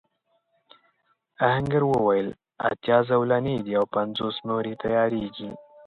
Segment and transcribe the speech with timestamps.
[1.47, 2.27] آهنګر وویل
[2.69, 5.51] اتيا زولنې دي او پنځوس نورې تياریږي.